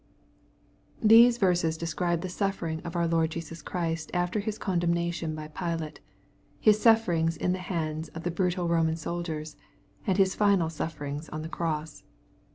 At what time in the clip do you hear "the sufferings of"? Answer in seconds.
2.21-2.95